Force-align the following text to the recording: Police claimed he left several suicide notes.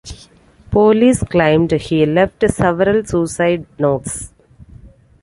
Police 0.71 1.21
claimed 1.25 1.69
he 1.73 2.07
left 2.07 2.43
several 2.49 3.05
suicide 3.05 3.67
notes. 3.77 4.33